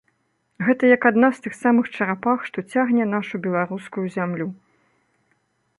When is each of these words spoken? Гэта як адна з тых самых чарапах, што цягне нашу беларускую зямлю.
Гэта 0.67 0.83
як 0.95 1.01
адна 1.09 1.29
з 1.35 1.43
тых 1.43 1.53
самых 1.65 1.85
чарапах, 1.97 2.39
што 2.49 2.65
цягне 2.75 3.05
нашу 3.15 3.35
беларускую 3.45 4.07
зямлю. 4.19 4.47